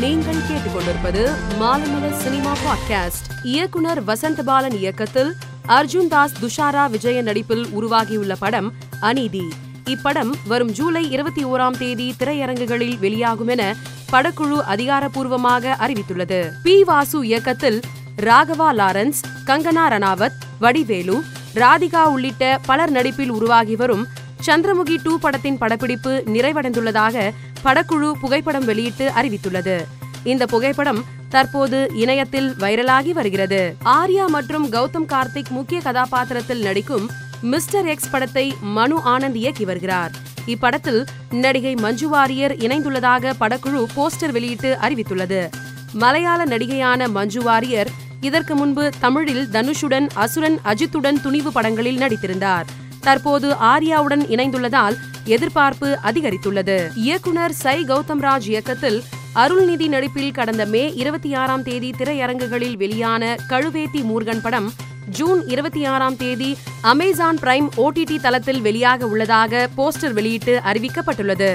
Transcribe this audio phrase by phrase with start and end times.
[0.00, 3.30] நீங்கள் கேட்டுக்கொண்டிருப்பது Maalaimalar cinema podcast.
[3.42, 5.34] இயக்குனர் வசந்தபாலன் இயக்கத்தில்
[5.68, 9.52] அர்ஜுன் தாஸ் துஷாரா விஜய நடிப்பில் உருவாகியுள்ள படம் அநீதி.
[9.84, 13.74] இப்படம் வரும் ஜூலை இருபத்தி ஓராம் தேதி திரையரங்குகளில் வெளியாகும் என
[14.12, 16.50] படக்குழு அதிகாரப்பூர்வமாக அறிவித்துள்ளது.
[16.62, 17.80] பி வாசு இயக்கத்தில்
[18.22, 21.22] ராகவா லாரன்ஸ் கங்கனா ரணாவத் வடிவேலு
[21.54, 24.06] ராதிகா உள்ளிட்ட பலர் நடிப்பில் உருவாகி வரும்
[24.46, 27.30] சந்திரமுகி டூ படத்தின் படப்பிடிப்பு நிறைவடைந்துள்ளதாக
[27.64, 29.84] படக்குழு புகைப்படம் வெளியிட்டு அறிவித்துள்ளது.
[30.24, 33.76] இந்த புகைப்படம் தற்போது இணையத்தில் வைரலாகி வருகிறது.
[33.84, 40.10] ஆர்யா மற்றும் கௌதம் கார்த்திக் முக்கிய கதாபாத்திரத்தில் நடிக்கும் மிஸ்டர் எக்ஸ் படத்தை மனு ஆனந்த் இயக்கி வருகிறார்.
[40.46, 45.50] இப்படத்தில் நடிகை மஞ்சு வாரியர் இணைந்துள்ளதாக படக்குழு போஸ்டர் வெளியிட்டு அறிவித்துள்ளது.
[45.92, 52.64] மலையாள நடிகையான மஞ்சு வாரியர் இதற்கு முன்பு தமிழில் தனுஷுடன் அசுரன் அஜித்துடன் துணிவு படங்களில் நடித்திருந்தார்.
[53.06, 54.96] தற்போது ஆர்யாவுடன் இணைந்துள்ளதால்
[55.34, 56.76] எதிர்பார்ப்பு அதிகரித்துள்ளது.
[56.94, 58.98] இயக்குனர் சை கௌதம்ராஜ் இயக்கத்தில்
[59.42, 64.68] அருள்நிதி நடிப்பில் கடந்த மே இருபத்தி ஆறாம் தேதி திரையரங்குகளில் வெளியான கழுவேத்தி மூர்கன் படம்
[65.10, 66.50] ஜூன் இருபத்தி ஆறாம் தேதி
[66.92, 71.50] அமேசான் பிரைம் ஓடிடி தளத்தில் வெளியாக உள்ளதாக போஸ்டர் வெளியிட்டு அறிவிக்கப்பட்டுள்ளது.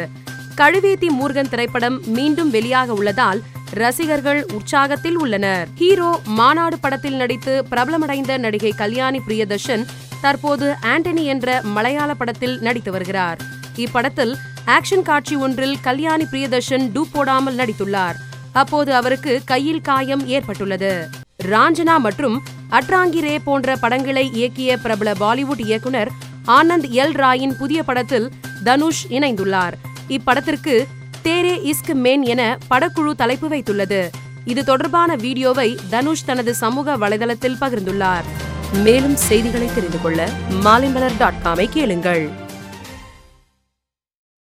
[0.55, 3.41] கழுவேத்தி மூர்கன் திரைப்படம் மீண்டும் வெளியாக உள்ளதால்
[3.81, 5.67] ரசிகர்கள் உற்சாகத்தில் உள்ளனர்.
[5.75, 9.83] ஹீரோ மாநாடு படத்தில் நடித்து பிரபலமடைந்த நடிகை கல்யாணி பிரியதர்ஷன்
[10.21, 13.39] தற்போது ஆண்டனி என்ற மலையாள படத்தில் நடித்து வருகிறார்.
[13.77, 14.33] இப்படத்தில்
[14.65, 18.17] ஆக்ஷன் காட்சி ஒன்றில் கல்யாணி பிரியதர்ஷன் டூப் போடாமல் நடித்துள்ளார்.
[18.51, 21.07] அப்போது அவருக்கு கையில் காயம் ஏற்பட்டுள்ளது.
[21.43, 26.11] ராஞ்சனா மற்றும் அட்ராங்கி ரே போன்ற படங்களை இயக்கிய பிரபல பாலிவுட் இயக்குனர்
[26.47, 27.15] ஆனந்த் எல்.
[27.23, 28.31] ராயின் புதிய படத்தில்
[28.63, 29.73] தனுஷ் இணைந்துள்ளார்.
[30.07, 30.85] இப்படத்திற்கு
[31.23, 34.09] தேரே இஸ்க் மேன் என படக்குழு தலைப்பு வைத்துள்ளது.
[34.45, 38.29] இது தொடர்பான வீடியோவை தனுஷ் தனது சமூக வலைதளத்தில் பகிர்ந்துள்ளார்.
[38.73, 42.40] மேலும் செய்திகளை தெரிந்து கொள்ள மாலைமலர் டாட் காமை கேளுங்கள்.